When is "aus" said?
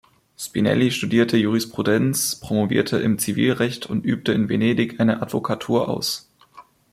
5.89-6.33